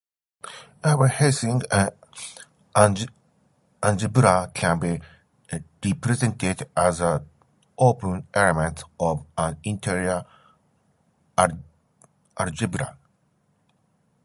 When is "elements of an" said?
8.33-9.59